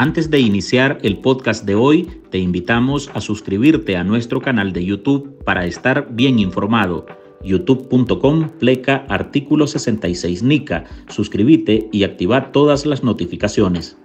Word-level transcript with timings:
Antes 0.00 0.30
de 0.30 0.38
iniciar 0.38 1.00
el 1.02 1.18
podcast 1.18 1.64
de 1.64 1.74
hoy, 1.74 2.04
te 2.30 2.38
invitamos 2.38 3.10
a 3.14 3.20
suscribirte 3.20 3.96
a 3.96 4.04
nuestro 4.04 4.40
canal 4.40 4.72
de 4.72 4.84
YouTube 4.84 5.42
para 5.42 5.66
estar 5.66 6.06
bien 6.10 6.38
informado. 6.38 7.04
youtube.com 7.42 8.48
pleca 8.60 9.04
artículo 9.08 9.66
66 9.66 10.44
NICA. 10.44 10.84
Suscríbete 11.08 11.88
y 11.90 12.04
activa 12.04 12.52
todas 12.52 12.86
las 12.86 13.02
notificaciones. 13.02 13.96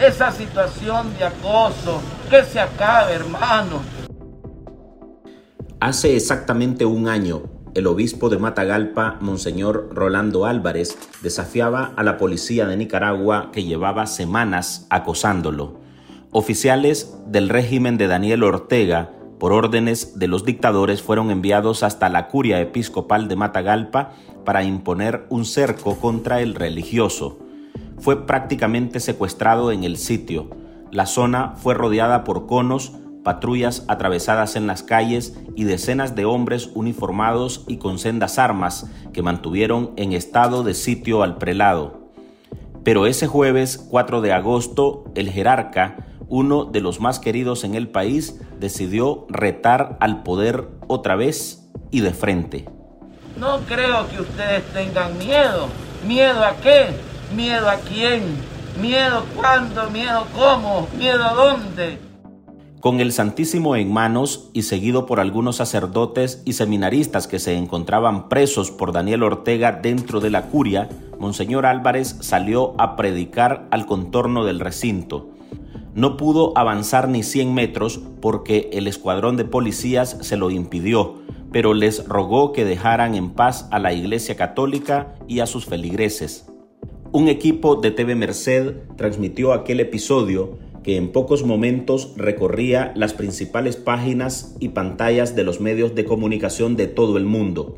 Esa 0.00 0.30
situación 0.30 1.12
de 1.18 1.24
acoso, 1.24 2.02
que 2.30 2.44
se 2.44 2.60
acabe, 2.60 3.14
hermano. 3.14 3.82
Hace 5.80 6.14
exactamente 6.14 6.84
un 6.84 7.08
año, 7.08 7.55
el 7.76 7.86
obispo 7.86 8.30
de 8.30 8.38
Matagalpa, 8.38 9.18
Monseñor 9.20 9.90
Rolando 9.92 10.46
Álvarez, 10.46 10.96
desafiaba 11.22 11.92
a 11.94 12.02
la 12.02 12.16
policía 12.16 12.66
de 12.66 12.74
Nicaragua 12.74 13.50
que 13.52 13.64
llevaba 13.64 14.06
semanas 14.06 14.86
acosándolo. 14.88 15.78
Oficiales 16.30 17.18
del 17.26 17.50
régimen 17.50 17.98
de 17.98 18.06
Daniel 18.06 18.44
Ortega, 18.44 19.12
por 19.38 19.52
órdenes 19.52 20.18
de 20.18 20.26
los 20.26 20.46
dictadores, 20.46 21.02
fueron 21.02 21.30
enviados 21.30 21.82
hasta 21.82 22.08
la 22.08 22.28
curia 22.28 22.62
episcopal 22.62 23.28
de 23.28 23.36
Matagalpa 23.36 24.12
para 24.46 24.64
imponer 24.64 25.26
un 25.28 25.44
cerco 25.44 25.98
contra 25.98 26.40
el 26.40 26.54
religioso. 26.54 27.38
Fue 27.98 28.26
prácticamente 28.26 29.00
secuestrado 29.00 29.70
en 29.70 29.84
el 29.84 29.98
sitio. 29.98 30.48
La 30.92 31.04
zona 31.04 31.52
fue 31.56 31.74
rodeada 31.74 32.24
por 32.24 32.46
conos 32.46 32.94
patrullas 33.26 33.84
atravesadas 33.88 34.54
en 34.54 34.68
las 34.68 34.84
calles 34.84 35.36
y 35.56 35.64
decenas 35.64 36.14
de 36.14 36.24
hombres 36.24 36.70
uniformados 36.76 37.64
y 37.66 37.78
con 37.78 37.98
sendas 37.98 38.38
armas 38.38 38.88
que 39.12 39.20
mantuvieron 39.20 39.90
en 39.96 40.12
estado 40.12 40.62
de 40.62 40.74
sitio 40.74 41.24
al 41.24 41.36
prelado. 41.36 42.12
Pero 42.84 43.04
ese 43.08 43.26
jueves 43.26 43.84
4 43.90 44.20
de 44.20 44.32
agosto, 44.32 45.06
el 45.16 45.28
jerarca, 45.28 46.06
uno 46.28 46.66
de 46.66 46.80
los 46.80 47.00
más 47.00 47.18
queridos 47.18 47.64
en 47.64 47.74
el 47.74 47.88
país, 47.88 48.40
decidió 48.60 49.26
retar 49.28 49.96
al 49.98 50.22
poder 50.22 50.68
otra 50.86 51.16
vez 51.16 51.68
y 51.90 52.02
de 52.02 52.12
frente. 52.12 52.68
No 53.36 53.58
creo 53.66 54.08
que 54.08 54.20
ustedes 54.20 54.62
tengan 54.72 55.18
miedo. 55.18 55.66
¿Miedo 56.06 56.44
a 56.44 56.54
qué? 56.62 56.90
¿Miedo 57.34 57.68
a 57.68 57.74
quién? 57.74 58.22
¿Miedo 58.80 59.24
cuándo? 59.34 59.90
¿Miedo 59.90 60.28
cómo? 60.32 60.86
¿Miedo 60.96 61.24
a 61.24 61.34
dónde? 61.34 62.05
Con 62.86 63.00
el 63.00 63.10
Santísimo 63.10 63.74
en 63.74 63.92
manos 63.92 64.48
y 64.52 64.62
seguido 64.62 65.06
por 65.06 65.18
algunos 65.18 65.56
sacerdotes 65.56 66.40
y 66.44 66.52
seminaristas 66.52 67.26
que 67.26 67.40
se 67.40 67.56
encontraban 67.56 68.28
presos 68.28 68.70
por 68.70 68.92
Daniel 68.92 69.24
Ortega 69.24 69.72
dentro 69.72 70.20
de 70.20 70.30
la 70.30 70.42
curia, 70.42 70.88
Monseñor 71.18 71.66
Álvarez 71.66 72.16
salió 72.20 72.80
a 72.80 72.94
predicar 72.94 73.66
al 73.72 73.86
contorno 73.86 74.44
del 74.44 74.60
recinto. 74.60 75.30
No 75.96 76.16
pudo 76.16 76.56
avanzar 76.56 77.08
ni 77.08 77.24
100 77.24 77.54
metros 77.54 78.00
porque 78.20 78.70
el 78.72 78.86
escuadrón 78.86 79.36
de 79.36 79.46
policías 79.46 80.18
se 80.20 80.36
lo 80.36 80.52
impidió, 80.52 81.16
pero 81.50 81.74
les 81.74 82.06
rogó 82.06 82.52
que 82.52 82.64
dejaran 82.64 83.16
en 83.16 83.30
paz 83.30 83.66
a 83.72 83.80
la 83.80 83.94
Iglesia 83.94 84.36
Católica 84.36 85.16
y 85.26 85.40
a 85.40 85.46
sus 85.46 85.66
feligreses. 85.66 86.46
Un 87.10 87.28
equipo 87.28 87.74
de 87.74 87.90
TV 87.90 88.14
Merced 88.14 88.74
transmitió 88.96 89.52
aquel 89.52 89.80
episodio 89.80 90.58
que 90.86 90.96
en 90.96 91.08
pocos 91.08 91.42
momentos 91.42 92.12
recorría 92.16 92.92
las 92.94 93.12
principales 93.12 93.74
páginas 93.74 94.54
y 94.60 94.68
pantallas 94.68 95.34
de 95.34 95.42
los 95.42 95.60
medios 95.60 95.96
de 95.96 96.04
comunicación 96.04 96.76
de 96.76 96.86
todo 96.86 97.16
el 97.16 97.24
mundo. 97.24 97.76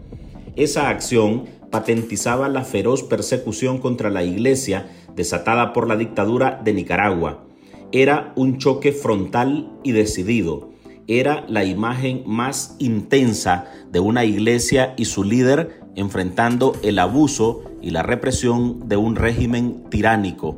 Esa 0.56 0.90
acción 0.90 1.44
patentizaba 1.70 2.50
la 2.50 2.64
feroz 2.64 3.02
persecución 3.02 3.78
contra 3.78 4.10
la 4.10 4.24
Iglesia 4.24 4.90
desatada 5.16 5.72
por 5.72 5.88
la 5.88 5.96
dictadura 5.96 6.60
de 6.62 6.74
Nicaragua. 6.74 7.46
Era 7.92 8.34
un 8.36 8.58
choque 8.58 8.92
frontal 8.92 9.72
y 9.82 9.92
decidido. 9.92 10.68
Era 11.06 11.46
la 11.48 11.64
imagen 11.64 12.24
más 12.26 12.76
intensa 12.78 13.72
de 13.90 14.00
una 14.00 14.26
iglesia 14.26 14.92
y 14.98 15.06
su 15.06 15.24
líder 15.24 15.80
enfrentando 15.96 16.74
el 16.82 16.98
abuso 16.98 17.62
y 17.80 17.88
la 17.88 18.02
represión 18.02 18.86
de 18.86 18.98
un 18.98 19.16
régimen 19.16 19.84
tiránico 19.88 20.56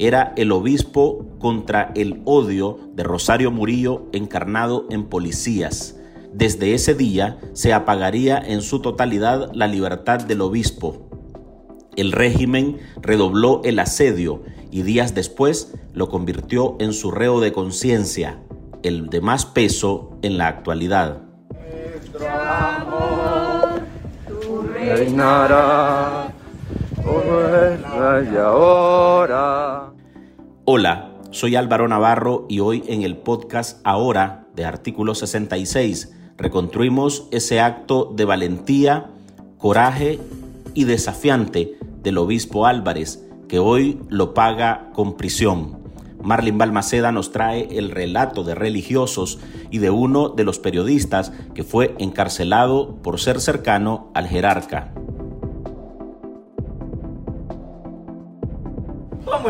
era 0.00 0.32
el 0.36 0.50
obispo 0.50 1.26
contra 1.40 1.90
el 1.96 2.22
odio 2.24 2.78
de 2.94 3.02
Rosario 3.02 3.50
Murillo 3.50 4.06
encarnado 4.12 4.86
en 4.90 5.06
policías. 5.06 5.96
Desde 6.32 6.74
ese 6.74 6.94
día 6.94 7.40
se 7.54 7.72
apagaría 7.72 8.38
en 8.38 8.62
su 8.62 8.80
totalidad 8.80 9.50
la 9.52 9.66
libertad 9.66 10.20
del 10.20 10.42
obispo. 10.42 11.08
El 11.96 12.12
régimen 12.12 12.78
redobló 13.02 13.62
el 13.64 13.80
asedio 13.80 14.42
y 14.70 14.82
días 14.82 15.14
después 15.14 15.74
lo 15.92 16.08
convirtió 16.08 16.76
en 16.78 16.92
su 16.92 17.10
reo 17.10 17.40
de 17.40 17.52
conciencia, 17.52 18.38
el 18.84 19.08
de 19.08 19.20
más 19.20 19.44
peso 19.44 20.16
en 20.22 20.38
la 20.38 20.46
actualidad. 20.46 21.22
Hola, 30.64 31.09
soy 31.30 31.54
Álvaro 31.54 31.86
Navarro 31.86 32.46
y 32.48 32.60
hoy 32.60 32.82
en 32.88 33.02
el 33.02 33.16
podcast 33.16 33.80
Ahora 33.84 34.46
de 34.54 34.64
Artículo 34.64 35.14
66 35.14 36.12
reconstruimos 36.36 37.28
ese 37.30 37.60
acto 37.60 38.12
de 38.16 38.24
valentía, 38.24 39.10
coraje 39.58 40.18
y 40.74 40.84
desafiante 40.84 41.78
del 42.02 42.18
obispo 42.18 42.66
Álvarez, 42.66 43.24
que 43.48 43.60
hoy 43.60 44.00
lo 44.08 44.34
paga 44.34 44.90
con 44.92 45.16
prisión. 45.16 45.78
Marlin 46.22 46.58
Balmaceda 46.58 47.12
nos 47.12 47.32
trae 47.32 47.78
el 47.78 47.90
relato 47.90 48.42
de 48.42 48.54
religiosos 48.54 49.38
y 49.70 49.78
de 49.78 49.90
uno 49.90 50.30
de 50.30 50.44
los 50.44 50.58
periodistas 50.58 51.32
que 51.54 51.62
fue 51.62 51.94
encarcelado 51.98 52.96
por 53.02 53.20
ser 53.20 53.40
cercano 53.40 54.10
al 54.14 54.26
jerarca. 54.26 54.92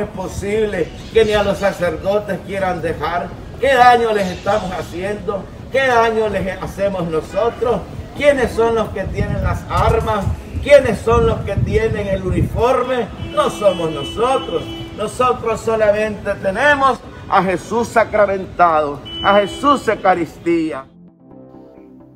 Es 0.00 0.08
posible 0.08 0.88
que 1.12 1.24
ni 1.24 1.32
a 1.32 1.42
los 1.42 1.58
sacerdotes 1.58 2.38
quieran 2.46 2.82
dejar? 2.82 3.28
¿Qué 3.60 3.74
daño 3.74 4.12
les 4.12 4.28
estamos 4.28 4.72
haciendo? 4.72 5.44
¿Qué 5.70 5.86
daño 5.86 6.28
les 6.28 6.62
hacemos 6.62 7.08
nosotros? 7.08 7.80
¿Quiénes 8.16 8.50
son 8.52 8.74
los 8.74 8.88
que 8.90 9.04
tienen 9.04 9.42
las 9.42 9.62
armas? 9.70 10.24
¿Quiénes 10.62 10.98
son 11.00 11.26
los 11.26 11.40
que 11.40 11.56
tienen 11.56 12.06
el 12.06 12.22
uniforme? 12.22 13.06
No 13.34 13.48
somos 13.50 13.90
nosotros. 13.92 14.62
Nosotros 14.96 15.60
solamente 15.60 16.34
tenemos 16.42 17.00
a 17.28 17.42
Jesús 17.42 17.88
sacramentado, 17.88 19.00
a 19.22 19.40
Jesús 19.40 19.86
Eucaristía. 19.88 20.84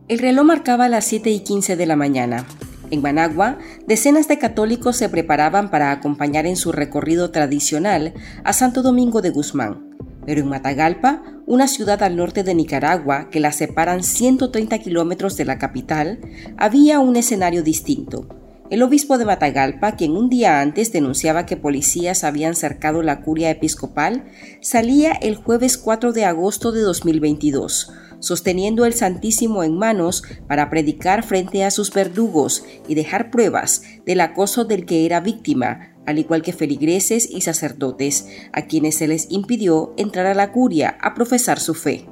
El 0.09 0.19
reloj 0.19 0.45
marcaba 0.45 0.89
las 0.89 1.07
7 1.07 1.31
y 1.31 1.41
15 1.41 1.77
de 1.77 1.87
la 1.87 1.97
mañana. 1.97 2.45
En 2.91 3.03
Managua, 3.03 3.59
decenas 3.87 4.29
de 4.29 4.39
católicos 4.39 4.97
se 4.97 5.09
preparaban 5.09 5.71
para 5.71 5.91
acompañar 5.91 6.47
en 6.47 6.57
su 6.57 6.73
recorrido 6.73 7.31
tradicional 7.31 8.15
a 8.45 8.53
Santo 8.53 8.83
Domingo 8.83 9.23
de 9.23 9.31
Guzmán. 9.31 9.97
Pero 10.27 10.41
en 10.41 10.49
Matagalpa, 10.49 11.23
una 11.47 11.69
ciudad 11.69 12.03
al 12.03 12.17
norte 12.17 12.43
de 12.45 12.55
Nicaragua 12.55 13.29
que 13.31 13.41
la 13.41 13.53
separan 13.53 14.03
130 14.03 14.79
kilómetros 14.79 15.37
de 15.37 15.45
la 15.45 15.59
capital, 15.59 16.21
había 16.57 17.01
un 17.01 17.17
escenario 17.17 17.63
distinto. 17.63 18.44
El 18.75 18.83
obispo 18.83 19.19
de 19.19 19.25
Matagalpa, 19.25 19.93
quien 19.93 20.17
un 20.17 20.29
día 20.29 20.61
antes 20.61 20.91
denunciaba 20.91 21.47
que 21.47 21.57
policías 21.57 22.25
habían 22.25 22.57
cercado 22.57 23.05
la 23.05 23.21
curia 23.21 23.49
episcopal, 23.49 24.25
salía 24.61 25.13
el 25.13 25.37
jueves 25.37 25.79
4 25.79 26.13
de 26.13 26.25
agosto 26.25 26.73
de 26.73 26.81
2022 26.81 27.93
sosteniendo 28.19 28.85
el 28.85 28.93
Santísimo 28.95 29.63
en 29.63 29.79
manos 29.79 30.25
para 30.49 30.71
predicar 30.71 31.23
frente 31.23 31.63
a 31.63 31.71
sus 31.71 31.93
verdugos 31.93 32.65
y 32.89 32.97
dejar 32.97 33.31
pruebas 33.31 33.83
del 34.07 34.21
acoso 34.21 34.65
del 34.65 34.87
que 34.87 35.07
era 35.07 35.21
víctima, 35.21 35.95
al 36.05 36.19
igual 36.19 36.43
que 36.43 36.53
feligreses 36.53 37.31
y 37.31 37.43
sacerdotes, 37.43 38.27
a 38.53 38.63
quienes 38.63 38.97
se 38.97 39.07
les 39.07 39.31
impidió 39.31 39.95
entrar 39.99 40.27
a 40.27 40.35
la 40.35 40.51
curia 40.51 40.99
a 41.01 41.15
profesar 41.15 41.61
su 41.61 41.75
fe. 41.75 42.09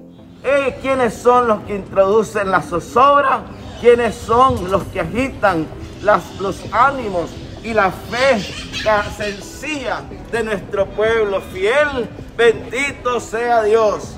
¿Quiénes 0.80 1.14
son 1.14 1.48
los 1.48 1.64
que 1.64 1.74
introducen 1.74 2.52
la 2.52 2.62
zozobra? 2.62 3.46
¿Quiénes 3.80 4.14
son 4.14 4.70
los 4.70 4.84
que 4.84 5.00
agitan 5.00 5.66
los 6.02 6.56
ánimos 6.72 7.30
y 7.62 7.72
la 7.72 7.90
fe 7.90 8.40
sencilla 9.16 10.02
de 10.30 10.42
nuestro 10.42 10.86
pueblo 10.90 11.40
fiel? 11.40 12.08
Bendito 12.36 13.20
sea 13.20 13.62
Dios. 13.62 14.16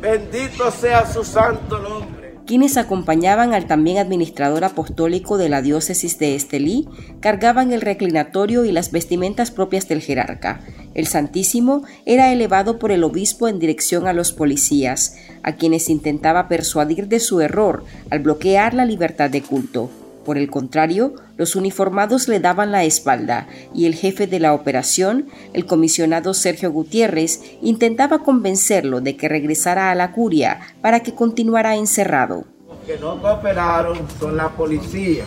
Bendito 0.00 0.70
sea 0.70 1.06
su 1.10 1.24
santo 1.24 1.78
nombre. 1.78 2.34
Quienes 2.46 2.76
acompañaban 2.76 3.54
al 3.54 3.66
también 3.66 3.96
administrador 3.96 4.64
apostólico 4.64 5.38
de 5.38 5.48
la 5.48 5.62
diócesis 5.62 6.18
de 6.18 6.34
Estelí 6.34 6.86
cargaban 7.20 7.72
el 7.72 7.80
reclinatorio 7.80 8.66
y 8.66 8.72
las 8.72 8.92
vestimentas 8.92 9.50
propias 9.50 9.88
del 9.88 10.02
jerarca. 10.02 10.60
El 10.92 11.06
Santísimo 11.06 11.84
era 12.04 12.30
elevado 12.32 12.78
por 12.78 12.92
el 12.92 13.02
obispo 13.02 13.48
en 13.48 13.58
dirección 13.58 14.06
a 14.06 14.12
los 14.12 14.34
policías, 14.34 15.16
a 15.42 15.52
quienes 15.52 15.88
intentaba 15.88 16.46
persuadir 16.48 17.08
de 17.08 17.18
su 17.18 17.40
error 17.40 17.82
al 18.10 18.18
bloquear 18.18 18.74
la 18.74 18.84
libertad 18.84 19.30
de 19.30 19.40
culto. 19.40 19.88
Por 20.24 20.38
el 20.38 20.50
contrario, 20.50 21.14
los 21.36 21.54
uniformados 21.54 22.28
le 22.28 22.40
daban 22.40 22.72
la 22.72 22.84
espalda 22.84 23.46
y 23.74 23.86
el 23.86 23.94
jefe 23.94 24.26
de 24.26 24.40
la 24.40 24.54
operación, 24.54 25.26
el 25.52 25.66
comisionado 25.66 26.32
Sergio 26.32 26.72
Gutiérrez, 26.72 27.40
intentaba 27.60 28.20
convencerlo 28.20 29.00
de 29.00 29.16
que 29.16 29.28
regresara 29.28 29.90
a 29.90 29.94
la 29.94 30.12
curia 30.12 30.60
para 30.80 31.00
que 31.00 31.14
continuara 31.14 31.76
encerrado. 31.76 32.44
Los 32.66 32.78
que 32.86 32.98
no 32.98 33.20
cooperaron 33.20 33.98
son 34.18 34.36
la 34.38 34.48
policía, 34.48 35.24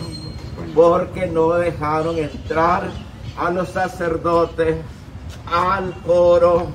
porque 0.74 1.26
no 1.28 1.52
dejaron 1.52 2.18
entrar 2.18 2.90
a 3.36 3.50
los 3.50 3.68
sacerdotes, 3.68 4.76
al 5.46 5.94
coro, 6.02 6.68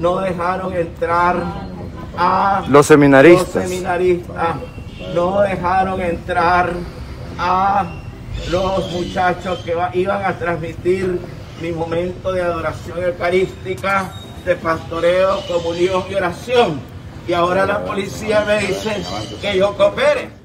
no 0.00 0.18
dejaron 0.20 0.74
entrar 0.74 1.36
a 2.16 2.64
los 2.68 2.86
seminaristas, 2.86 3.54
los 3.54 3.70
seminaristas 3.70 4.56
no 5.14 5.40
dejaron 5.40 6.00
entrar 6.00 6.72
a 7.38 7.86
los 8.50 8.92
muchachos 8.92 9.58
que 9.60 9.74
iban 9.94 10.24
a 10.24 10.38
transmitir 10.38 11.18
mi 11.60 11.72
momento 11.72 12.32
de 12.32 12.42
adoración 12.42 13.02
eucarística, 13.02 14.12
de 14.44 14.56
pastoreo, 14.56 15.40
comunión 15.46 16.04
y 16.10 16.14
oración. 16.14 16.80
Y 17.28 17.32
ahora 17.32 17.66
la 17.66 17.84
policía 17.84 18.44
me 18.46 18.58
dice 18.58 19.02
que 19.40 19.58
yo 19.58 19.76
coopere. 19.76 20.40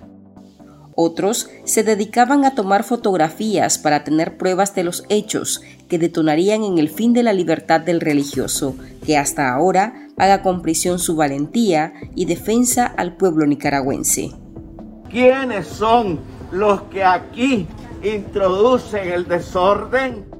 Otros 0.97 1.49
se 1.65 1.83
dedicaban 1.83 2.45
a 2.45 2.55
tomar 2.55 2.83
fotografías 2.83 3.77
para 3.77 4.05
tener 4.05 4.37
pruebas 4.37 4.75
de 4.75 4.83
los 4.83 5.03
hechos 5.09 5.61
que 5.89 5.99
detonarían 5.99 6.63
en 6.63 6.77
el 6.77 6.89
fin 6.89 7.13
de 7.13 7.23
la 7.23 7.33
libertad 7.33 7.81
del 7.81 7.99
religioso, 7.99 8.75
que 9.05 9.17
hasta 9.17 9.53
ahora 9.53 10.07
paga 10.15 10.41
con 10.41 10.61
prisión 10.61 10.99
su 10.99 11.17
valentía 11.17 11.93
y 12.15 12.25
defensa 12.25 12.85
al 12.85 13.17
pueblo 13.17 13.45
nicaragüense. 13.45 14.31
¿Quiénes 15.09 15.67
son 15.67 16.19
los 16.51 16.83
que 16.83 17.03
aquí 17.03 17.67
introducen 18.03 19.09
el 19.11 19.27
desorden? 19.27 20.35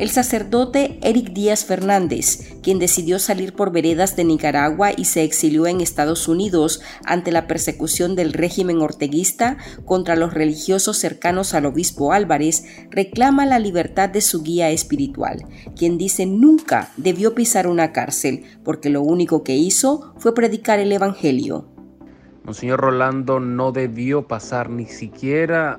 El 0.00 0.08
sacerdote 0.08 0.98
Eric 1.02 1.34
Díaz 1.34 1.66
Fernández, 1.66 2.54
quien 2.62 2.78
decidió 2.78 3.18
salir 3.18 3.52
por 3.52 3.70
veredas 3.70 4.16
de 4.16 4.24
Nicaragua 4.24 4.92
y 4.96 5.04
se 5.04 5.24
exilió 5.24 5.66
en 5.66 5.82
Estados 5.82 6.26
Unidos 6.26 6.80
ante 7.04 7.30
la 7.30 7.46
persecución 7.46 8.16
del 8.16 8.32
régimen 8.32 8.80
orteguista 8.80 9.58
contra 9.84 10.16
los 10.16 10.32
religiosos 10.32 10.96
cercanos 10.96 11.52
al 11.52 11.66
obispo 11.66 12.14
Álvarez, 12.14 12.64
reclama 12.88 13.44
la 13.44 13.58
libertad 13.58 14.08
de 14.08 14.22
su 14.22 14.42
guía 14.42 14.70
espiritual, 14.70 15.44
quien 15.76 15.98
dice 15.98 16.24
nunca 16.24 16.92
debió 16.96 17.34
pisar 17.34 17.66
una 17.66 17.92
cárcel 17.92 18.44
porque 18.64 18.88
lo 18.88 19.02
único 19.02 19.44
que 19.44 19.56
hizo 19.56 20.14
fue 20.16 20.34
predicar 20.34 20.78
el 20.78 20.92
Evangelio. 20.92 21.79
Monseñor 22.50 22.80
Rolando 22.80 23.38
no 23.38 23.70
debió 23.70 24.26
pasar 24.26 24.70
ni 24.70 24.86
siquiera 24.86 25.78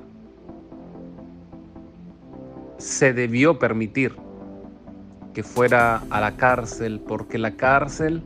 se 2.77 3.11
debió 3.11 3.59
permitir 3.59 4.15
que 5.33 5.43
fuera 5.43 6.01
a 6.09 6.21
la 6.21 6.37
cárcel 6.37 7.01
porque 7.05 7.37
la 7.37 7.57
cárcel 7.57 8.23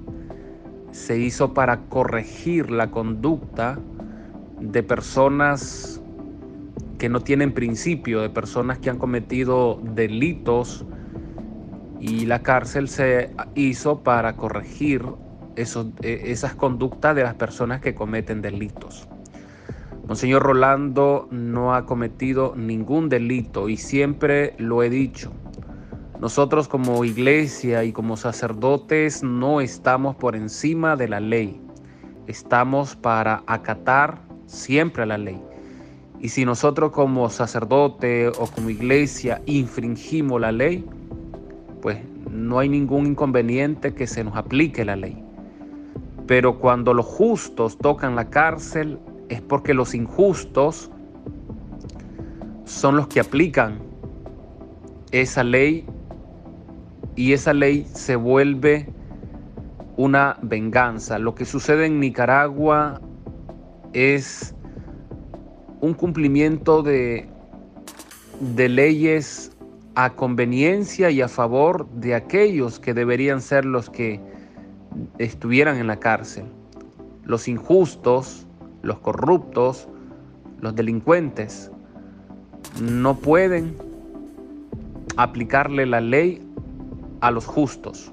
se 0.91 1.17
hizo 1.17 1.55
para 1.55 1.85
corregir 1.89 2.69
la 2.69 2.91
conducta 2.91 3.79
de 4.59 4.83
personas 4.83 5.99
que 6.99 7.09
no 7.09 7.21
tienen 7.21 7.51
principio, 7.51 8.21
de 8.21 8.29
personas 8.29 8.77
que 8.77 8.91
han 8.91 8.99
cometido 8.99 9.81
delitos 9.81 10.85
y 11.99 12.27
la 12.27 12.43
cárcel 12.43 12.89
se 12.89 13.31
hizo 13.55 14.01
para 14.01 14.35
corregir 14.35 15.03
e, 15.55 16.31
esas 16.31 16.55
conductas 16.55 17.15
de 17.15 17.23
las 17.23 17.35
personas 17.35 17.81
que 17.81 17.95
cometen 17.95 18.41
delitos. 18.41 19.07
Monseñor 20.07 20.43
Rolando 20.43 21.27
no 21.31 21.73
ha 21.73 21.85
cometido 21.85 22.53
ningún 22.55 23.09
delito 23.09 23.69
y 23.69 23.77
siempre 23.77 24.53
lo 24.59 24.83
he 24.83 24.89
dicho. 24.89 25.33
Nosotros 26.21 26.67
como 26.67 27.03
iglesia 27.03 27.83
y 27.83 27.91
como 27.91 28.15
sacerdotes 28.15 29.23
no 29.23 29.61
estamos 29.61 30.15
por 30.15 30.35
encima 30.35 30.95
de 30.95 31.07
la 31.07 31.19
ley. 31.19 31.59
Estamos 32.27 32.95
para 32.95 33.43
acatar 33.47 34.21
siempre 34.45 35.07
la 35.07 35.17
ley. 35.17 35.41
Y 36.19 36.29
si 36.29 36.45
nosotros 36.45 36.91
como 36.91 37.29
sacerdote 37.29 38.29
o 38.29 38.47
como 38.47 38.69
iglesia 38.69 39.41
infringimos 39.47 40.39
la 40.39 40.51
ley, 40.51 40.85
pues 41.81 41.97
no 42.31 42.59
hay 42.59 42.69
ningún 42.69 43.07
inconveniente 43.07 43.93
que 43.93 44.05
se 44.05 44.23
nos 44.23 44.35
aplique 44.35 44.85
la 44.85 44.95
ley. 44.95 45.24
Pero 46.27 46.59
cuando 46.59 46.93
los 46.93 47.05
justos 47.05 47.77
tocan 47.77 48.15
la 48.15 48.29
cárcel 48.29 48.99
es 49.29 49.41
porque 49.41 49.73
los 49.73 49.93
injustos 49.93 50.91
son 52.65 52.95
los 52.95 53.07
que 53.07 53.19
aplican 53.19 53.79
esa 55.11 55.43
ley 55.43 55.85
y 57.15 57.33
esa 57.33 57.53
ley 57.53 57.85
se 57.93 58.15
vuelve 58.15 58.87
una 59.97 60.37
venganza. 60.41 61.19
Lo 61.19 61.35
que 61.35 61.45
sucede 61.45 61.85
en 61.85 61.99
Nicaragua 61.99 62.99
es 63.93 64.53
un 65.79 65.93
cumplimiento 65.93 66.83
de, 66.83 67.29
leyes 68.57 69.51
a 69.95 70.13
conveniencia 70.13 71.09
y 71.09 71.21
a 71.21 71.29
favor 71.29 71.89
de 71.91 72.15
aquellos 72.15 72.79
que 72.79 72.93
deberían 72.93 73.41
ser 73.41 73.63
los 73.63 73.89
que 73.89 74.19
estuvieran 75.17 75.77
en 75.77 75.87
la 75.87 75.97
cárcel. 75.97 76.45
Los 77.23 77.47
injustos, 77.47 78.45
los 78.81 78.99
corruptos, 78.99 79.87
los 80.61 80.75
delincuentes, 80.75 81.71
no 82.81 83.17
pueden 83.17 83.77
aplicarle 85.17 85.85
la 85.85 86.01
ley 86.01 86.45
a 87.21 87.31
los 87.31 87.45
justos. 87.45 88.11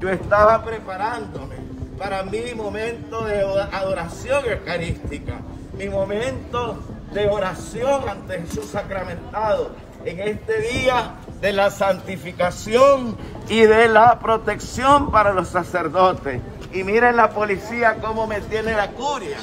Yo 0.00 0.08
estaba 0.08 0.64
preparándome 0.64 1.56
para 1.98 2.24
mi 2.24 2.54
momento 2.54 3.24
de 3.24 3.40
adoración 3.40 4.44
eucarística, 4.44 5.40
mi 5.78 5.88
momento 5.88 6.78
de 7.12 7.28
oración 7.28 8.08
ante 8.08 8.40
Jesús 8.40 8.66
sacramentado 8.66 9.70
en 10.04 10.20
este 10.20 10.60
día 10.60 11.14
de 11.44 11.52
la 11.52 11.70
santificación 11.70 13.18
y 13.50 13.60
de 13.60 13.86
la 13.88 14.18
protección 14.18 15.10
para 15.10 15.34
los 15.34 15.48
sacerdotes. 15.48 16.40
Y 16.72 16.84
miren 16.84 17.16
la 17.16 17.34
policía 17.34 17.98
cómo 18.00 18.26
me 18.26 18.40
tiene 18.40 18.72
la 18.72 18.92
curia. 18.92 19.36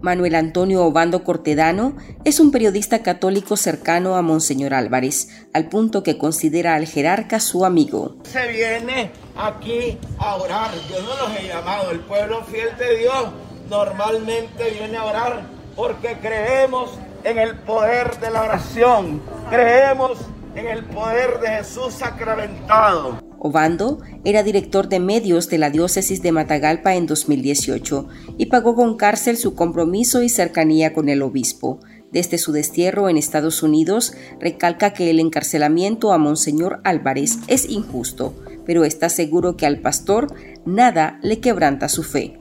Manuel 0.00 0.34
Antonio 0.34 0.82
Obando 0.82 1.24
Cortedano 1.24 1.94
es 2.24 2.40
un 2.40 2.52
periodista 2.52 3.02
católico 3.02 3.58
cercano 3.58 4.16
a 4.16 4.22
Monseñor 4.22 4.72
Álvarez, 4.72 5.28
al 5.52 5.68
punto 5.68 6.02
que 6.02 6.16
considera 6.16 6.74
al 6.74 6.86
jerarca 6.86 7.38
su 7.38 7.66
amigo. 7.66 8.16
Se 8.22 8.48
viene 8.48 9.10
aquí 9.36 9.98
a 10.18 10.36
orar, 10.36 10.70
yo 10.88 11.02
no 11.02 11.28
los 11.28 11.38
he 11.38 11.48
llamado, 11.48 11.90
el 11.90 12.00
pueblo 12.00 12.44
fiel 12.44 12.74
de 12.78 12.96
Dios 12.96 13.26
normalmente 13.68 14.70
viene 14.70 14.96
a 14.96 15.04
orar 15.04 15.42
porque 15.76 16.16
creemos 16.18 16.92
en 17.24 17.38
el 17.38 17.56
poder 17.56 18.18
de 18.20 18.30
la 18.30 18.42
oración, 18.44 19.20
creemos 19.50 20.16
en 20.54 20.66
el 20.66 20.84
poder 20.84 21.40
de 21.40 21.48
Jesús 21.48 21.94
sacramentado. 21.94 23.18
Obando 23.38 23.98
era 24.24 24.42
director 24.42 24.88
de 24.88 25.00
medios 25.00 25.48
de 25.48 25.58
la 25.58 25.70
diócesis 25.70 26.22
de 26.22 26.32
Matagalpa 26.32 26.94
en 26.94 27.06
2018 27.06 28.06
y 28.38 28.46
pagó 28.46 28.74
con 28.74 28.96
cárcel 28.96 29.36
su 29.36 29.54
compromiso 29.54 30.22
y 30.22 30.28
cercanía 30.28 30.92
con 30.92 31.08
el 31.08 31.22
obispo. 31.22 31.80
Desde 32.12 32.38
su 32.38 32.52
destierro 32.52 33.08
en 33.08 33.16
Estados 33.16 33.62
Unidos, 33.62 34.12
recalca 34.38 34.92
que 34.92 35.10
el 35.10 35.18
encarcelamiento 35.18 36.12
a 36.12 36.18
Monseñor 36.18 36.80
Álvarez 36.84 37.38
es 37.48 37.68
injusto, 37.68 38.34
pero 38.66 38.84
está 38.84 39.08
seguro 39.08 39.56
que 39.56 39.66
al 39.66 39.78
pastor 39.78 40.26
nada 40.66 41.18
le 41.22 41.40
quebranta 41.40 41.88
su 41.88 42.02
fe. 42.02 42.38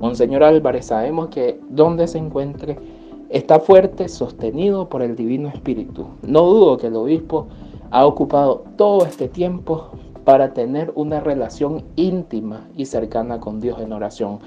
Monseñor 0.00 0.42
Álvarez, 0.42 0.86
sabemos 0.86 1.28
que 1.28 1.60
donde 1.68 2.08
se 2.08 2.18
encuentre 2.18 2.78
está 3.28 3.60
fuerte, 3.60 4.08
sostenido 4.08 4.88
por 4.88 5.02
el 5.02 5.16
Divino 5.16 5.48
Espíritu. 5.48 6.06
No 6.22 6.42
dudo 6.42 6.76
que 6.78 6.88
el 6.88 6.96
obispo 6.96 7.46
ha 7.90 8.06
ocupado 8.06 8.64
todo 8.76 9.04
este 9.04 9.28
tiempo 9.28 9.90
para 10.24 10.54
tener 10.54 10.92
una 10.94 11.20
relación 11.20 11.84
íntima 11.96 12.66
y 12.76 12.86
cercana 12.86 13.40
con 13.40 13.60
Dios 13.60 13.80
en 13.80 13.92
oración. 13.92 14.38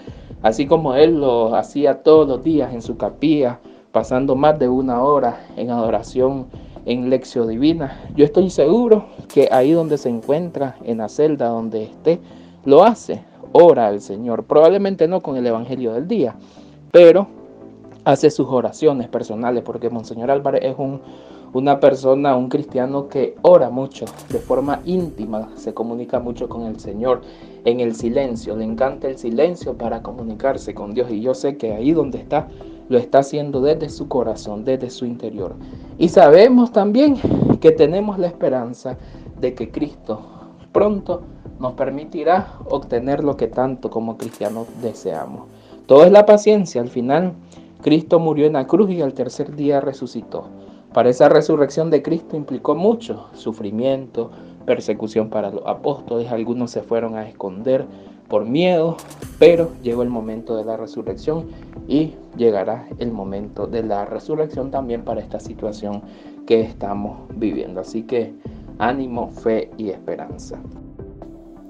Así 0.42 0.66
como 0.66 0.96
Él 0.96 1.20
lo 1.20 1.56
hacía 1.56 2.04
todos 2.04 2.28
los 2.28 2.44
días 2.44 2.74
en 2.74 2.82
su 2.82 2.98
capilla, 2.98 3.60
pasando 3.92 4.36
más 4.36 4.60
de 4.60 4.68
una 4.70 5.02
hora 5.02 5.46
en 5.56 5.70
adoración 5.70 6.48
en 6.86 7.10
lección 7.10 7.50
divina. 7.50 8.00
Yo 8.16 8.26
estoy 8.26 8.50
seguro 8.50 9.06
que 9.28 9.50
ahí 9.52 9.72
donde 9.72 9.98
se 9.98 10.10
encuentra, 10.10 10.78
en 10.84 11.00
la 11.00 11.10
celda 11.10 11.50
donde 11.50 11.84
esté, 11.84 12.20
lo 12.66 12.84
hace, 12.84 13.24
ora 13.52 13.88
al 13.88 14.02
Señor. 14.02 14.46
Probablemente 14.46 15.08
no 15.08 15.22
con 15.22 15.38
el 15.38 15.46
Evangelio 15.46 15.94
del 15.94 16.08
día, 16.08 16.36
pero 16.92 17.28
hace 18.08 18.32
sus 18.32 18.48
oraciones 18.48 19.08
personales, 19.10 19.64
porque 19.64 19.90
Monseñor 19.90 20.32
Álvarez 20.32 20.62
es 20.64 20.76
un 20.78 21.02
una 21.54 21.80
persona, 21.80 22.36
un 22.36 22.50
cristiano 22.50 23.08
que 23.08 23.36
ora 23.42 23.70
mucho, 23.70 24.06
de 24.30 24.40
forma 24.40 24.82
íntima, 24.86 25.50
se 25.56 25.74
comunica 25.74 26.20
mucho 26.20 26.50
con 26.50 26.64
el 26.64 26.80
Señor 26.80 27.22
en 27.66 27.80
el 27.80 27.96
silencio, 27.96 28.56
le 28.56 28.66
encanta 28.66 29.08
el 29.08 29.18
silencio 29.18 29.78
para 29.78 30.02
comunicarse 30.02 30.74
con 30.74 30.94
Dios 30.94 31.10
y 31.10 31.22
yo 31.22 31.34
sé 31.34 31.58
que 31.58 31.74
ahí 31.74 31.94
donde 31.94 32.20
está 32.20 32.48
lo 32.90 32.98
está 32.98 33.20
haciendo 33.20 33.60
desde 33.62 33.90
su 33.90 34.08
corazón, 34.08 34.64
desde 34.64 34.90
su 34.90 35.06
interior. 35.06 35.56
Y 35.98 36.10
sabemos 36.10 36.72
también 36.72 37.18
que 37.60 37.72
tenemos 37.72 38.18
la 38.18 38.28
esperanza 38.28 38.98
de 39.40 39.54
que 39.54 39.72
Cristo 39.72 40.22
pronto 40.72 41.24
nos 41.60 41.74
permitirá 41.74 42.54
obtener 42.70 43.24
lo 43.24 43.36
que 43.36 43.48
tanto 43.48 43.90
como 43.90 44.18
cristianos 44.18 44.68
deseamos. 44.82 45.48
Todo 45.86 46.06
es 46.06 46.12
la 46.12 46.26
paciencia. 46.26 46.82
Al 46.82 46.90
final, 46.90 47.34
Cristo 47.82 48.20
murió 48.20 48.46
en 48.46 48.54
la 48.54 48.68
cruz 48.68 48.90
y 48.90 49.02
al 49.02 49.14
tercer 49.14 49.56
día 49.56 49.82
resucitó. 49.82 50.50
Para 50.94 51.10
esa 51.10 51.30
resurrección 51.30 51.90
de 51.90 52.02
Cristo 52.02 52.36
implicó 52.36 52.76
mucho 52.76 53.28
sufrimiento, 53.34 54.32
persecución 54.66 55.30
para 55.30 55.52
los 55.52 55.66
apóstoles, 55.66 56.32
algunos 56.32 56.72
se 56.72 56.82
fueron 56.82 57.16
a 57.16 57.28
esconder 57.28 57.86
por 58.28 58.46
miedo, 58.46 58.98
pero 59.40 59.72
llegó 59.84 60.04
el 60.04 60.10
momento 60.10 60.58
de 60.58 60.66
la 60.66 60.76
resurrección 60.76 61.48
y 61.88 62.16
llegará 62.36 62.88
el 63.00 63.12
momento 63.12 63.68
de 63.68 63.84
la 63.84 64.06
resurrección 64.06 64.72
también 64.72 65.04
para 65.04 65.22
esta 65.22 65.40
situación 65.40 66.02
que 66.46 66.62
estamos 66.62 67.20
viviendo. 67.36 67.82
Así 67.82 68.04
que 68.04 68.34
ánimo, 68.80 69.30
fe 69.32 69.72
y 69.78 69.90
esperanza. 69.90 70.60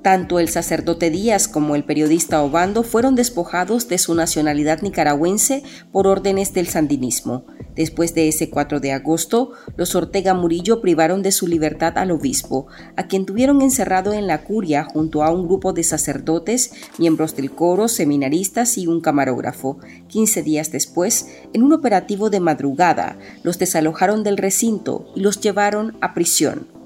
Tanto 0.08 0.40
el 0.40 0.48
sacerdote 0.48 1.10
Díaz 1.10 1.50
como 1.50 1.76
el 1.76 1.84
periodista 1.84 2.42
Obando 2.42 2.84
fueron 2.84 3.16
despojados 3.16 3.90
de 3.90 3.98
su 3.98 4.16
nacionalidad 4.16 4.82
nicaragüense 4.82 5.64
por 5.92 6.08
órdenes 6.08 6.54
del 6.54 6.70
sandinismo. 6.70 7.46
Después 7.76 8.16
de 8.16 8.30
ese 8.30 8.50
4 8.50 8.80
de 8.80 8.94
agosto, 8.94 9.52
los 9.76 9.96
Ortega 9.96 10.34
Murillo 10.34 10.80
privaron 10.80 11.24
de 11.24 11.34
su 11.34 11.46
libertad 11.46 11.98
al 11.98 12.12
obispo, 12.12 12.68
a 12.96 13.08
quien 13.08 13.26
tuvieron 13.26 13.62
encerrado 13.62 14.14
en 14.14 14.28
la 14.28 14.46
curia 14.46 14.86
junto 14.86 15.24
a 15.24 15.30
un 15.30 15.46
grupo 15.46 15.74
de 15.74 15.84
sacerdotes, 15.84 16.72
miembros 16.98 17.36
del 17.36 17.52
coro, 17.52 17.90
seminaristas 17.90 18.78
y 18.78 18.88
un 18.88 19.02
camarógrafo. 19.02 19.78
Quince 20.08 20.42
días 20.42 20.72
después, 20.72 21.28
en 21.52 21.64
un 21.64 21.74
operativo 21.74 22.30
de 22.30 22.40
madrugada, 22.40 23.20
los 23.44 23.60
desalojaron 23.60 24.24
del 24.24 24.38
recinto 24.38 25.12
y 25.18 25.20
los 25.20 25.42
llevaron 25.42 25.98
a 26.00 26.14
prisión. 26.14 26.77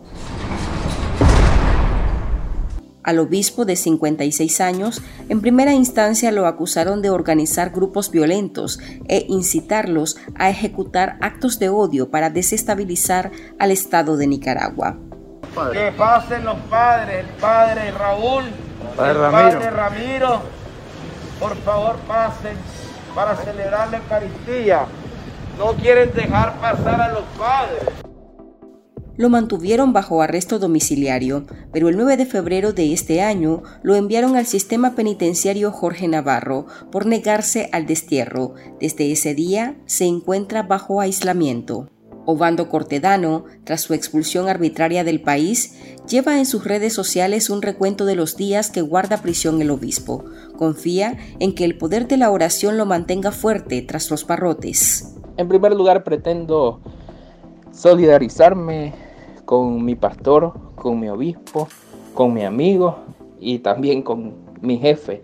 Al 3.04 3.18
obispo 3.18 3.66
de 3.66 3.76
56 3.76 4.62
años, 4.62 5.02
en 5.28 5.42
primera 5.42 5.74
instancia 5.74 6.32
lo 6.32 6.46
acusaron 6.46 7.02
de 7.02 7.10
organizar 7.10 7.72
grupos 7.72 8.12
violentos 8.12 8.80
e 9.08 9.26
incitarlos 9.28 10.18
a 10.36 10.50
ejecutar 10.50 11.18
actos 11.22 11.58
de 11.58 11.70
odio 11.70 12.12
para 12.12 12.30
desestabilizar 12.30 13.32
al 13.58 13.72
Estado 13.72 14.18
de 14.18 14.28
Nicaragua. 14.28 14.98
Que 15.74 15.92
pasen 15.98 16.46
los 16.46 16.58
padres, 16.70 17.26
el 17.26 17.36
padre 17.42 17.92
Raúl, 17.92 18.44
el 18.46 19.18
padre 19.32 19.70
Ramiro, 19.72 20.42
por 21.40 21.58
favor 21.58 21.98
pasen 22.08 22.56
para 23.16 23.36
celebrar 23.36 23.90
la 23.90 23.98
Eucaristía. 23.98 24.86
No 25.58 25.74
quieren 25.74 26.14
dejar 26.14 26.56
pasar 26.60 27.02
a 27.02 27.10
los 27.10 27.24
padres 27.38 28.11
lo 29.22 29.30
mantuvieron 29.30 29.94
bajo 29.94 30.24
arresto 30.24 30.58
domiciliario, 30.58 31.46
pero 31.72 31.90
el 31.90 31.96
9 31.96 32.18
de 32.18 32.26
febrero 32.26 32.74
de 32.74 32.92
este 32.92 33.22
año 33.22 33.62
lo 33.84 33.94
enviaron 33.94 34.36
al 34.36 34.48
sistema 34.48 34.96
penitenciario 34.96 35.72
Jorge 35.72 36.08
Navarro 36.08 36.66
por 36.92 37.06
negarse 37.06 37.70
al 37.72 37.86
destierro. 37.86 38.56
Desde 38.80 39.12
ese 39.12 39.36
día 39.36 39.76
se 39.86 40.06
encuentra 40.06 40.64
bajo 40.64 41.02
aislamiento. 41.02 41.88
Obando 42.26 42.68
Cortedano, 42.68 43.46
tras 43.64 43.82
su 43.82 43.94
expulsión 43.94 44.50
arbitraria 44.50 45.04
del 45.04 45.22
país, 45.22 45.76
lleva 46.10 46.40
en 46.40 46.48
sus 46.48 46.64
redes 46.64 46.94
sociales 46.94 47.52
un 47.52 47.62
recuento 47.62 48.06
de 48.06 48.16
los 48.16 48.38
días 48.38 48.72
que 48.72 48.82
guarda 48.82 49.22
prisión 49.22 49.62
el 49.62 49.70
obispo. 49.70 50.26
Confía 50.58 51.18
en 51.40 51.54
que 51.54 51.66
el 51.66 51.78
poder 51.78 52.08
de 52.08 52.18
la 52.18 52.32
oración 52.32 52.76
lo 52.76 52.88
mantenga 52.88 53.32
fuerte 53.32 53.84
tras 53.84 54.10
los 54.10 54.24
parrotes. 54.24 55.14
En 55.38 55.48
primer 55.48 55.74
lugar, 55.74 56.04
pretendo 56.04 56.82
solidarizarme 57.72 59.11
con 59.52 59.84
mi 59.84 59.96
pastor, 59.96 60.54
con 60.76 60.98
mi 60.98 61.10
obispo, 61.10 61.68
con 62.14 62.34
mi 62.34 62.46
amigo 62.46 62.96
y 63.38 63.60
también 63.60 64.02
con 64.02 64.32
mi 64.62 64.78
jefe. 64.78 65.24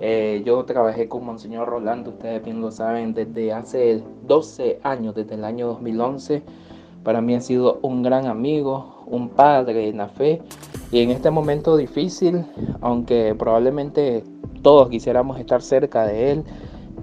Eh, 0.00 0.42
yo 0.44 0.64
trabajé 0.64 1.08
con 1.08 1.24
Monseñor 1.24 1.68
Rolando, 1.68 2.10
ustedes 2.10 2.44
bien 2.44 2.60
lo 2.60 2.72
saben, 2.72 3.14
desde 3.14 3.52
hace 3.52 4.02
12 4.26 4.80
años, 4.82 5.14
desde 5.14 5.36
el 5.36 5.44
año 5.44 5.68
2011. 5.68 6.42
Para 7.04 7.20
mí 7.20 7.36
ha 7.36 7.40
sido 7.40 7.78
un 7.82 8.02
gran 8.02 8.26
amigo, 8.26 9.04
un 9.06 9.28
padre 9.28 9.88
en 9.88 9.98
la 9.98 10.08
fe. 10.08 10.42
Y 10.90 11.00
en 11.00 11.12
este 11.12 11.30
momento 11.30 11.76
difícil, 11.76 12.46
aunque 12.80 13.36
probablemente 13.38 14.24
todos 14.62 14.88
quisiéramos 14.88 15.38
estar 15.38 15.62
cerca 15.62 16.04
de 16.04 16.32
él, 16.32 16.44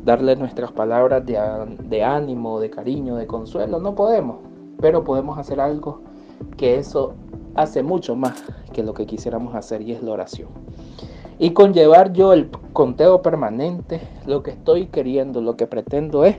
darle 0.04 0.36
nuestras 0.36 0.74
palabras 0.74 1.26
de, 1.26 1.40
de 1.86 2.04
ánimo, 2.04 2.60
de 2.60 2.70
cariño, 2.70 3.16
de 3.16 3.28
consuelo, 3.28 3.80
no 3.80 3.96
podemos. 3.96 4.40
Pero 4.82 5.06
podemos 5.06 5.38
hacer 5.38 5.62
algo 5.62 6.02
que 6.58 6.78
eso 6.78 7.14
hace 7.56 7.84
mucho 7.84 8.16
más 8.16 8.44
que 8.74 8.84
lo 8.84 8.94
que 8.94 9.06
quisiéramos 9.06 9.56
hacer 9.56 9.82
y 9.82 9.94
es 9.94 10.04
la 10.04 10.12
oración. 10.12 10.50
Y 11.38 11.52
con 11.52 11.74
llevar 11.74 12.14
yo 12.14 12.32
el 12.32 12.50
conteo 12.72 13.22
permanente, 13.22 14.02
lo 14.26 14.42
que 14.42 14.52
estoy 14.52 14.88
queriendo, 14.88 15.42
lo 15.42 15.58
que 15.58 15.68
pretendo 15.68 16.24
es 16.24 16.38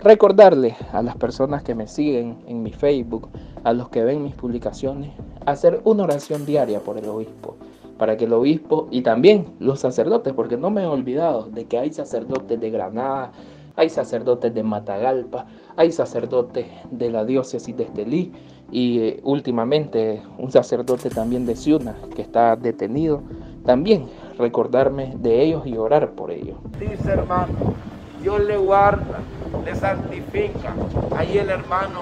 recordarle 0.00 0.76
a 0.92 1.02
las 1.02 1.16
personas 1.16 1.62
que 1.62 1.74
me 1.74 1.86
siguen 1.86 2.38
en 2.46 2.62
mi 2.62 2.72
Facebook, 2.72 3.28
a 3.64 3.72
los 3.72 3.88
que 3.88 4.04
ven 4.04 4.22
mis 4.22 4.34
publicaciones, 4.34 5.12
hacer 5.46 5.80
una 5.84 6.04
oración 6.04 6.44
diaria 6.44 6.80
por 6.80 6.98
el 6.98 7.08
obispo, 7.08 7.56
para 7.96 8.18
que 8.18 8.26
el 8.26 8.34
obispo 8.34 8.88
y 8.90 9.00
también 9.00 9.46
los 9.60 9.80
sacerdotes, 9.80 10.34
porque 10.34 10.58
no 10.58 10.68
me 10.68 10.82
he 10.82 10.86
olvidado 10.86 11.44
de 11.44 11.64
que 11.64 11.78
hay 11.78 11.90
sacerdotes 11.90 12.60
de 12.60 12.70
Granada, 12.70 13.32
hay 13.76 13.90
sacerdotes 13.90 14.54
de 14.54 14.62
Matagalpa, 14.62 15.46
hay 15.76 15.92
sacerdotes 15.92 16.66
de 16.90 17.10
la 17.10 17.24
diócesis 17.24 17.76
de 17.76 17.84
Estelí, 17.84 18.32
y 18.70 18.98
eh, 19.00 19.20
últimamente 19.22 20.22
un 20.38 20.50
sacerdote 20.50 21.10
también 21.10 21.46
de 21.46 21.56
Ciuna 21.56 21.94
que 22.14 22.22
está 22.22 22.56
detenido, 22.56 23.22
también 23.64 24.08
recordarme 24.38 25.14
de 25.18 25.42
ellos 25.42 25.66
y 25.66 25.76
orar 25.76 26.12
por 26.12 26.30
ellos. 26.30 26.56
Dice 26.78 27.10
hermano, 27.10 27.74
Dios 28.20 28.42
le 28.44 28.56
guarda, 28.56 29.20
le 29.64 29.74
santifica. 29.74 30.74
Ahí 31.16 31.38
el 31.38 31.50
hermano, 31.50 32.00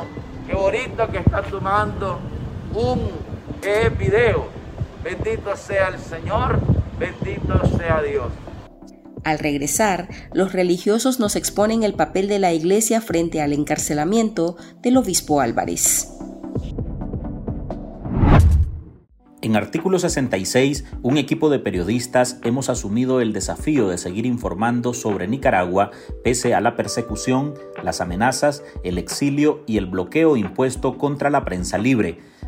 que 0.48 0.54
bonito 0.54 1.06
que 1.10 1.18
está 1.18 1.42
tomando 1.42 2.18
un 2.74 3.00
video. 3.98 4.46
Bendito 5.04 5.56
sea 5.56 5.88
el 5.88 5.98
Señor, 5.98 6.58
bendito 6.98 7.64
sea 7.76 8.00
Dios. 8.02 8.32
Al 9.24 9.38
regresar, 9.38 10.08
los 10.32 10.52
religiosos 10.52 11.20
nos 11.20 11.36
exponen 11.36 11.84
el 11.84 11.94
papel 11.94 12.26
de 12.28 12.38
la 12.38 12.52
iglesia 12.52 13.00
frente 13.00 13.40
al 13.40 13.52
encarcelamiento 13.52 14.56
del 14.82 14.96
obispo 14.96 15.40
Álvarez. 15.40 16.08
En 19.42 19.56
artículo 19.56 19.98
66, 19.98 20.84
un 21.02 21.18
equipo 21.18 21.50
de 21.50 21.58
periodistas 21.58 22.38
hemos 22.44 22.68
asumido 22.68 23.20
el 23.20 23.32
desafío 23.32 23.88
de 23.88 23.98
seguir 23.98 24.24
informando 24.24 24.94
sobre 24.94 25.26
Nicaragua 25.26 25.90
pese 26.22 26.54
a 26.54 26.60
la 26.60 26.76
persecución, 26.76 27.54
las 27.82 28.00
amenazas, 28.00 28.62
el 28.84 28.98
exilio 28.98 29.64
y 29.66 29.78
el 29.78 29.86
bloqueo 29.86 30.36
impuesto 30.36 30.96
contra 30.96 31.28
la 31.28 31.44
prensa 31.44 31.76
libre. 31.76 32.20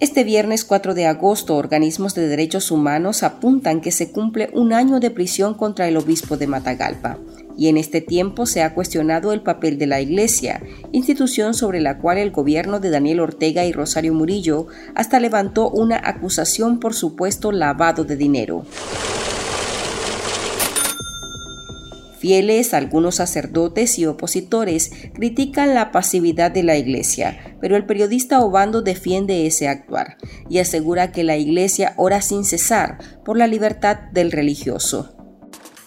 Este 0.00 0.22
viernes 0.22 0.64
4 0.64 0.94
de 0.94 1.06
agosto, 1.06 1.56
organismos 1.56 2.14
de 2.14 2.28
derechos 2.28 2.70
humanos 2.70 3.24
apuntan 3.24 3.80
que 3.80 3.90
se 3.90 4.12
cumple 4.12 4.48
un 4.52 4.72
año 4.72 5.00
de 5.00 5.10
prisión 5.10 5.54
contra 5.54 5.88
el 5.88 5.96
obispo 5.96 6.36
de 6.36 6.46
Matagalpa. 6.46 7.18
y 7.56 7.66
en 7.66 7.76
este 7.76 8.00
tiempo 8.00 8.46
se 8.46 8.62
ha 8.62 8.72
cuestionado 8.72 9.32
el 9.32 9.42
papel 9.42 9.78
de 9.78 9.88
la 9.88 10.00
Iglesia, 10.00 10.62
institución 10.92 11.54
sobre 11.54 11.80
la 11.80 11.98
cual 11.98 12.18
el 12.18 12.30
gobierno 12.30 12.78
de 12.78 12.90
Daniel 12.90 13.18
Ortega 13.18 13.64
y 13.64 13.72
Rosario 13.72 14.14
Murillo 14.14 14.68
hasta 14.94 15.18
levantó 15.18 15.68
una 15.68 16.00
acusación 16.04 16.78
por 16.78 16.94
supuesto 16.94 17.50
lavado 17.50 18.04
de 18.04 18.14
dinero. 18.14 18.64
Fieles, 22.18 22.74
algunos 22.74 23.14
sacerdotes 23.16 23.96
y 23.98 24.06
opositores 24.06 24.90
critican 25.14 25.74
la 25.74 25.92
pasividad 25.92 26.50
de 26.50 26.64
la 26.64 26.76
Iglesia, 26.76 27.56
pero 27.60 27.76
el 27.76 27.86
periodista 27.86 28.40
Obando 28.40 28.82
defiende 28.82 29.46
ese 29.46 29.68
actuar 29.68 30.16
y 30.48 30.58
asegura 30.58 31.12
que 31.12 31.22
la 31.22 31.36
Iglesia 31.36 31.94
ora 31.96 32.20
sin 32.20 32.44
cesar 32.44 32.98
por 33.24 33.38
la 33.38 33.46
libertad 33.46 33.98
del 34.12 34.32
religioso. 34.32 35.10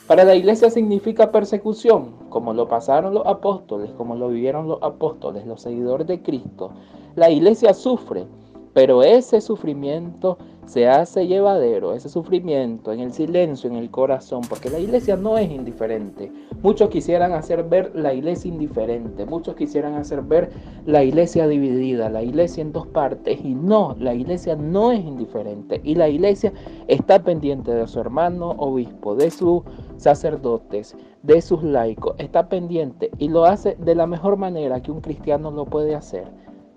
Para 0.08 0.24
la 0.24 0.36
Iglesia 0.36 0.70
significa 0.70 1.34
persecución, 1.34 2.16
como 2.30 2.54
lo 2.54 2.70
pasaron 2.70 3.14
los 3.14 3.26
apóstoles, 3.26 3.92
como 3.98 4.16
lo 4.16 4.30
vivieron 4.30 4.70
los 4.70 4.82
apóstoles, 4.82 5.46
los 5.46 5.62
seguidores 5.62 6.08
de 6.08 6.22
Cristo. 6.22 6.72
La 7.16 7.30
Iglesia 7.30 7.74
sufre, 7.74 8.26
pero 8.74 9.04
ese 9.04 9.42
sufrimiento 9.42 10.38
se 10.65 10.88
hace 10.88 11.27
llevadero, 11.27 11.94
ese 11.94 12.10
sufrimiento 12.10 12.91
en 12.91 13.00
el 13.00 13.12
silencio, 13.12 13.70
en 13.70 13.75
el 13.75 13.89
corazón, 13.89 14.41
porque 14.48 14.70
la 14.70 14.80
iglesia 14.80 15.15
no 15.15 15.38
es 15.38 15.51
indiferente. 15.51 16.32
Muchos 16.62 16.89
quisieran 16.89 17.34
hacer 17.34 17.63
ver 17.63 17.91
la 17.96 18.13
iglesia 18.13 18.50
indiferente, 18.50 19.25
muchos 19.25 19.56
quisieran 19.56 19.96
hacer 19.96 20.22
ver 20.22 20.51
la 20.86 21.03
iglesia 21.03 21.48
dividida, 21.48 22.10
la 22.10 22.24
iglesia 22.24 22.62
en 22.62 22.72
dos 22.72 22.88
partes, 22.88 23.44
y 23.44 23.56
no, 23.56 23.96
la 24.00 24.13
iglesia 24.13 24.56
no 24.56 24.91
es 24.91 25.03
indiferente. 25.03 25.82
Y 25.84 25.96
la 25.96 26.08
iglesia 26.08 26.53
está 26.88 27.24
pendiente 27.24 27.74
de 27.74 27.88
su 27.88 28.00
hermano 28.00 28.51
obispo, 28.58 29.15
de 29.15 29.32
sus 29.32 29.63
sacerdotes, 29.98 30.96
de 31.24 31.41
sus 31.41 31.63
laicos, 31.63 32.15
está 32.18 32.50
pendiente 32.50 33.12
y 33.18 33.30
lo 33.30 33.46
hace 33.46 33.75
de 33.80 33.96
la 33.96 34.08
mejor 34.08 34.38
manera 34.38 34.82
que 34.82 34.91
un 34.91 35.01
cristiano 35.01 35.51
lo 35.51 35.65
puede 35.65 35.96
hacer 35.96 36.25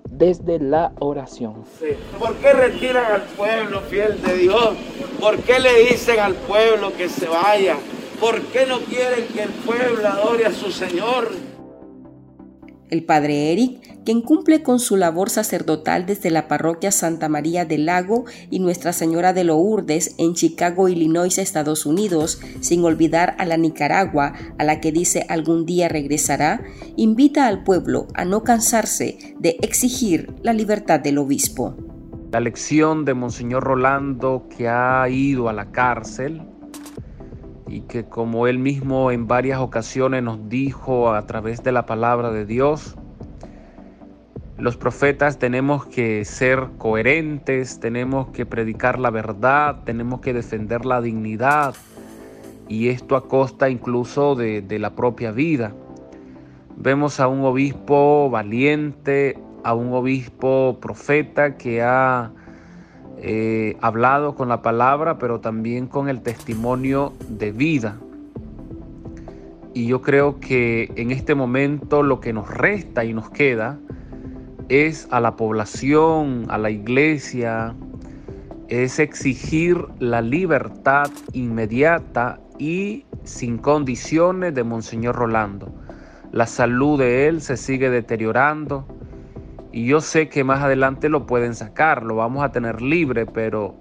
desde 0.08 0.58
la 0.58 0.92
oración. 1.00 1.64
¿Por 2.18 2.34
qué 2.36 2.52
retiran 2.52 3.12
al 3.12 3.22
pueblo 3.22 3.80
fiel 3.82 4.20
de 4.22 4.36
Dios? 4.38 4.74
¿Por 5.20 5.38
qué 5.38 5.58
le 5.58 5.86
dicen 5.86 6.20
al 6.20 6.34
pueblo 6.34 6.92
que 6.96 7.08
se 7.08 7.26
vaya? 7.26 7.76
¿Por 8.20 8.40
qué 8.42 8.66
no 8.66 8.80
quieren 8.80 9.26
que 9.28 9.42
el 9.42 9.50
pueblo 9.50 10.06
adore 10.06 10.46
a 10.46 10.52
su 10.52 10.70
Señor? 10.70 11.30
El 12.90 13.04
padre 13.04 13.52
Eric, 13.52 14.04
quien 14.04 14.20
cumple 14.20 14.62
con 14.62 14.78
su 14.78 14.96
labor 14.96 15.30
sacerdotal 15.30 16.06
desde 16.06 16.30
la 16.30 16.48
parroquia 16.48 16.92
Santa 16.92 17.28
María 17.28 17.64
del 17.64 17.86
Lago 17.86 18.24
y 18.50 18.58
Nuestra 18.58 18.92
Señora 18.92 19.32
de 19.32 19.44
Lourdes 19.44 20.14
en 20.18 20.34
Chicago, 20.34 20.88
Illinois, 20.88 21.38
Estados 21.38 21.86
Unidos, 21.86 22.40
sin 22.60 22.84
olvidar 22.84 23.34
a 23.38 23.46
la 23.46 23.56
Nicaragua, 23.56 24.34
a 24.58 24.64
la 24.64 24.80
que 24.80 24.92
dice 24.92 25.24
algún 25.28 25.64
día 25.64 25.88
regresará, 25.88 26.62
invita 26.96 27.46
al 27.46 27.64
pueblo 27.64 28.06
a 28.14 28.24
no 28.24 28.44
cansarse 28.44 29.34
de 29.38 29.56
exigir 29.62 30.32
la 30.42 30.52
libertad 30.52 31.00
del 31.00 31.18
obispo. 31.18 31.74
La 32.32 32.40
lección 32.40 33.04
de 33.04 33.14
Monseñor 33.14 33.64
Rolando 33.64 34.48
que 34.54 34.68
ha 34.68 35.08
ido 35.08 35.48
a 35.48 35.52
la 35.52 35.70
cárcel 35.70 36.42
y 37.74 37.80
que 37.80 38.04
como 38.04 38.46
él 38.46 38.60
mismo 38.60 39.10
en 39.10 39.26
varias 39.26 39.58
ocasiones 39.58 40.22
nos 40.22 40.48
dijo 40.48 41.12
a 41.12 41.26
través 41.26 41.64
de 41.64 41.72
la 41.72 41.86
palabra 41.86 42.30
de 42.30 42.46
Dios, 42.46 42.94
los 44.58 44.76
profetas 44.76 45.40
tenemos 45.40 45.84
que 45.84 46.24
ser 46.24 46.68
coherentes, 46.78 47.80
tenemos 47.80 48.28
que 48.28 48.46
predicar 48.46 49.00
la 49.00 49.10
verdad, 49.10 49.82
tenemos 49.84 50.20
que 50.20 50.32
defender 50.32 50.86
la 50.86 51.00
dignidad 51.00 51.74
y 52.68 52.90
esto 52.90 53.16
a 53.16 53.26
costa 53.26 53.68
incluso 53.68 54.36
de, 54.36 54.62
de 54.62 54.78
la 54.78 54.94
propia 54.94 55.32
vida. 55.32 55.74
Vemos 56.76 57.18
a 57.18 57.26
un 57.26 57.44
obispo 57.44 58.30
valiente, 58.30 59.36
a 59.64 59.74
un 59.74 59.92
obispo 59.92 60.78
profeta 60.80 61.56
que 61.56 61.82
ha 61.82 62.30
eh, 63.26 63.78
hablado 63.80 64.34
con 64.34 64.50
la 64.50 64.60
palabra, 64.60 65.16
pero 65.16 65.40
también 65.40 65.86
con 65.86 66.10
el 66.10 66.20
testimonio 66.20 67.14
de 67.26 67.52
vida. 67.52 67.96
Y 69.72 69.86
yo 69.86 70.02
creo 70.02 70.40
que 70.40 70.92
en 70.96 71.10
este 71.10 71.34
momento 71.34 72.02
lo 72.02 72.20
que 72.20 72.34
nos 72.34 72.50
resta 72.50 73.02
y 73.06 73.14
nos 73.14 73.30
queda 73.30 73.78
es 74.68 75.08
a 75.10 75.20
la 75.20 75.36
población, 75.36 76.44
a 76.50 76.58
la 76.58 76.68
iglesia, 76.68 77.74
es 78.68 78.98
exigir 78.98 79.78
la 80.00 80.20
libertad 80.20 81.10
inmediata 81.32 82.40
y 82.58 83.06
sin 83.22 83.56
condiciones 83.56 84.54
de 84.54 84.64
Monseñor 84.64 85.16
Rolando. 85.16 85.74
La 86.30 86.46
salud 86.46 86.98
de 86.98 87.26
él 87.28 87.40
se 87.40 87.56
sigue 87.56 87.88
deteriorando 87.88 88.86
y 89.74 89.86
yo 89.86 90.00
sé 90.00 90.28
que 90.28 90.44
más 90.44 90.62
adelante 90.62 91.08
lo 91.08 91.26
pueden 91.26 91.56
sacar, 91.56 92.04
lo 92.04 92.14
vamos 92.14 92.44
a 92.44 92.52
tener 92.52 92.80
libre, 92.80 93.26
pero 93.26 93.74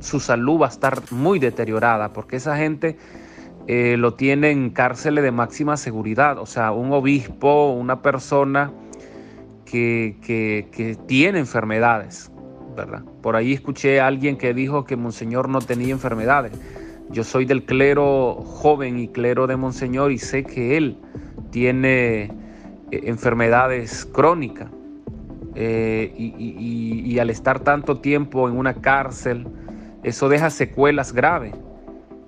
su 0.00 0.20
salud 0.20 0.60
va 0.60 0.66
a 0.66 0.68
estar 0.68 1.00
muy 1.10 1.38
deteriorada 1.38 2.12
porque 2.12 2.36
esa 2.36 2.58
gente 2.58 2.98
eh, 3.68 3.96
lo 3.96 4.12
tiene 4.12 4.50
en 4.50 4.68
cárceles 4.68 5.24
de 5.24 5.32
máxima 5.32 5.78
seguridad. 5.78 6.38
O 6.38 6.44
sea, 6.44 6.72
un 6.72 6.92
obispo, 6.92 7.72
una 7.72 8.02
persona 8.02 8.70
que, 9.64 10.18
que 10.20 10.98
tiene 11.06 11.38
enfermedades, 11.38 12.30
¿verdad? 12.76 13.02
Por 13.22 13.34
ahí 13.34 13.54
escuché 13.54 13.98
a 13.98 14.08
alguien 14.08 14.36
que 14.36 14.52
dijo 14.52 14.84
que 14.84 14.94
Monseñor 14.94 15.48
no 15.48 15.60
tenía 15.60 15.92
enfermedades. 15.92 16.52
Yo 17.08 17.24
soy 17.24 17.46
del 17.46 17.64
clero 17.64 18.42
joven 18.44 18.98
y 18.98 19.08
clero 19.08 19.46
de 19.46 19.56
Monseñor 19.56 20.12
y 20.12 20.18
sé 20.18 20.44
que 20.44 20.76
él 20.76 20.98
tiene 21.50 22.30
enfermedades 22.90 24.04
crónicas. 24.06 24.70
Eh, 25.54 26.12
y, 26.16 27.18
al 27.18 27.30
estar 27.30 27.60
tanto 27.60 28.00
tiempo 28.00 28.46
en 28.48 28.58
una 28.58 28.74
cárcel, 28.74 29.48
eso 30.02 30.28
deja 30.28 30.50
secuelas 30.50 31.12
graves. 31.12 31.54